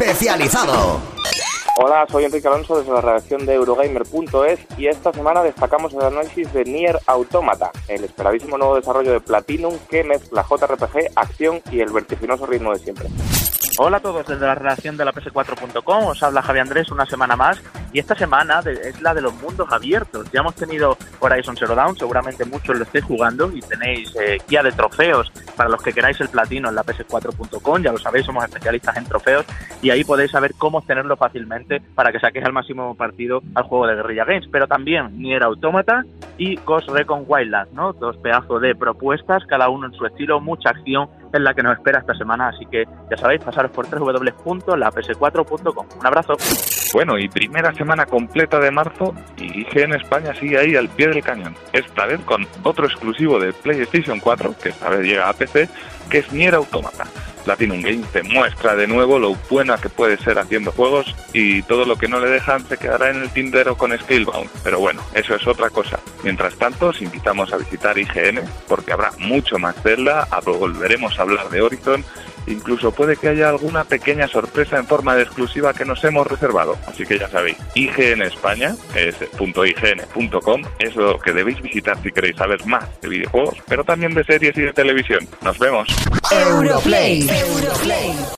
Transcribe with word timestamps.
especializado. 0.00 1.00
Hola, 1.76 2.06
soy 2.10 2.24
Enrique 2.24 2.46
Alonso 2.46 2.78
desde 2.78 2.92
la 2.92 3.00
redacción 3.00 3.46
de 3.46 3.54
Eurogamer.es 3.54 4.60
y 4.76 4.86
esta 4.86 5.12
semana 5.12 5.42
destacamos 5.42 5.94
el 5.94 6.02
análisis 6.02 6.52
de 6.52 6.64
Nier 6.64 6.98
Automata, 7.06 7.70
el 7.88 8.04
esperadísimo 8.04 8.58
nuevo 8.58 8.76
desarrollo 8.76 9.12
de 9.12 9.20
Platinum 9.20 9.78
que 9.88 10.04
mezcla 10.04 10.44
JRPG, 10.48 11.12
acción 11.16 11.62
y 11.70 11.80
el 11.80 11.90
vertiginoso 11.90 12.44
ritmo 12.44 12.72
de 12.72 12.80
siempre. 12.80 13.08
Hola 13.78 13.98
a 13.98 14.00
todos 14.00 14.26
desde 14.26 14.44
la 14.44 14.54
redacción 14.54 14.96
de 14.96 15.04
la 15.06 15.12
PS4.com, 15.12 16.06
os 16.08 16.22
habla 16.22 16.42
Javi 16.42 16.58
Andrés 16.58 16.90
una 16.90 17.06
semana 17.06 17.36
más 17.36 17.62
y 17.92 17.98
esta 17.98 18.14
semana 18.14 18.60
es 18.60 19.00
la 19.02 19.14
de 19.14 19.22
los 19.22 19.34
mundos 19.34 19.68
abiertos. 19.70 20.30
Ya 20.32 20.40
hemos 20.40 20.54
tenido 20.54 20.96
Horizon 21.18 21.56
Zero 21.56 21.74
Dawn, 21.74 21.96
seguramente 21.96 22.44
muchos 22.44 22.76
lo 22.76 22.84
estéis 22.84 23.04
jugando 23.04 23.50
y 23.52 23.60
tenéis 23.60 24.14
eh, 24.16 24.38
guía 24.48 24.62
de 24.62 24.72
trofeos 24.72 25.30
para 25.56 25.68
los 25.68 25.82
que 25.82 25.92
queráis 25.92 26.20
el 26.20 26.28
platino 26.28 26.68
en 26.68 26.74
la 26.74 26.84
PS4.com, 26.84 27.82
ya 27.82 27.92
lo 27.92 27.98
sabéis, 27.98 28.26
somos 28.26 28.44
especialistas 28.44 28.96
en 28.96 29.04
trofeos 29.04 29.44
y 29.82 29.90
ahí 29.90 30.04
podéis 30.04 30.30
saber 30.30 30.54
cómo 30.56 30.78
obtenerlo 30.78 31.16
fácilmente 31.16 31.80
para 31.94 32.12
que 32.12 32.20
saquéis 32.20 32.44
al 32.46 32.52
máximo 32.52 32.94
partido 32.94 33.42
al 33.54 33.64
juego 33.64 33.86
de 33.86 33.96
Guerrilla 33.96 34.24
Games, 34.24 34.48
pero 34.50 34.66
también 34.66 35.18
Nier 35.18 35.42
Automata 35.42 36.04
y 36.38 36.56
Ghost 36.56 36.88
Recon 36.88 37.24
Wildlands, 37.26 37.72
¿no? 37.74 37.92
Dos 37.92 38.16
pedazos 38.18 38.62
de 38.62 38.74
propuestas, 38.74 39.44
cada 39.46 39.68
uno 39.68 39.86
en 39.86 39.92
su 39.92 40.06
estilo, 40.06 40.40
mucha 40.40 40.70
acción 40.70 41.08
es 41.32 41.40
la 41.40 41.54
que 41.54 41.62
nos 41.62 41.76
espera 41.76 42.00
esta 42.00 42.14
semana, 42.14 42.48
así 42.48 42.66
que 42.66 42.84
ya 43.10 43.16
sabéis, 43.16 43.42
pasaros 43.42 43.70
por 43.70 43.88
www.laps4.com. 43.88 45.86
Un 45.98 46.06
abrazo. 46.06 46.36
Bueno, 46.92 47.18
y 47.18 47.28
primera 47.28 47.72
semana 47.74 48.06
completa 48.06 48.58
de 48.58 48.70
marzo 48.70 49.14
y 49.36 49.60
IGN 49.60 49.94
España 49.94 50.34
sigue 50.34 50.58
ahí 50.58 50.74
al 50.74 50.88
pie 50.88 51.08
del 51.08 51.22
cañón. 51.22 51.54
Esta 51.72 52.06
vez 52.06 52.20
con 52.20 52.46
otro 52.64 52.86
exclusivo 52.86 53.38
de 53.38 53.52
PlayStation 53.52 54.18
4, 54.18 54.54
que 54.60 54.70
esta 54.70 54.88
vez 54.90 55.06
llega 55.06 55.28
a 55.28 55.32
PC, 55.32 55.68
que 56.10 56.18
es 56.18 56.32
Nier 56.32 56.54
Automata. 56.54 57.04
Platinum 57.50 57.82
Games 57.82 58.12
demuestra 58.12 58.76
de 58.76 58.86
nuevo 58.86 59.18
lo 59.18 59.34
buena 59.50 59.76
que 59.76 59.88
puede 59.88 60.16
ser 60.18 60.38
haciendo 60.38 60.70
juegos 60.70 61.16
y 61.32 61.62
todo 61.62 61.84
lo 61.84 61.96
que 61.96 62.06
no 62.06 62.20
le 62.20 62.30
dejan 62.30 62.64
se 62.68 62.78
quedará 62.78 63.10
en 63.10 63.22
el 63.22 63.30
tindero 63.30 63.76
con 63.76 63.90
Scalebound. 63.90 64.48
Pero 64.62 64.78
bueno, 64.78 65.02
eso 65.14 65.34
es 65.34 65.44
otra 65.48 65.68
cosa. 65.68 65.98
Mientras 66.22 66.54
tanto, 66.54 66.90
os 66.90 67.02
invitamos 67.02 67.52
a 67.52 67.56
visitar 67.56 67.98
IGN 67.98 68.42
porque 68.68 68.92
habrá 68.92 69.10
mucho 69.18 69.58
más 69.58 69.74
Zelda, 69.82 70.28
volveremos 70.44 71.18
a 71.18 71.22
hablar 71.22 71.50
de 71.50 71.60
Horizon 71.60 72.04
Incluso 72.50 72.90
puede 72.90 73.16
que 73.16 73.28
haya 73.28 73.48
alguna 73.48 73.84
pequeña 73.84 74.28
sorpresa 74.28 74.78
en 74.78 74.86
forma 74.86 75.16
de 75.16 75.22
exclusiva 75.22 75.72
que 75.72 75.84
nos 75.84 76.02
hemos 76.04 76.26
reservado. 76.26 76.76
Así 76.86 77.04
que 77.04 77.18
ya 77.18 77.28
sabéis, 77.28 77.56
IGN 77.74 78.22
España, 78.22 78.74
es 78.94 79.16
.ign.com, 79.38 80.62
es 80.78 80.96
lo 80.96 81.18
que 81.18 81.32
debéis 81.32 81.60
visitar 81.62 81.96
si 82.02 82.10
queréis 82.10 82.36
saber 82.36 82.64
más 82.66 82.84
de 83.00 83.08
videojuegos, 83.08 83.58
pero 83.68 83.84
también 83.84 84.14
de 84.14 84.24
series 84.24 84.56
y 84.56 84.62
de 84.62 84.72
televisión. 84.72 85.26
Nos 85.42 85.58
vemos. 85.58 85.88
Europlay. 86.30 87.28
Europlay. 87.28 88.12